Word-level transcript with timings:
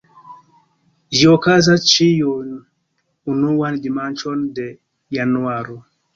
Ĝi 1.17 1.27
okazas 1.33 1.85
ĉiun 1.91 2.49
unuan 3.35 3.79
dimanĉon 3.85 4.43
de 4.59 4.69
januaro. 5.21 5.81